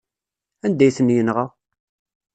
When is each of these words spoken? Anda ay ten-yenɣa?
Anda 0.65 0.83
ay 0.85 0.93
ten-yenɣa? 0.97 1.45